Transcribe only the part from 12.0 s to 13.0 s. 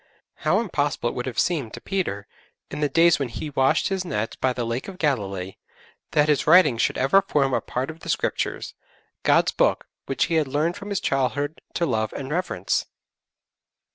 and reverence!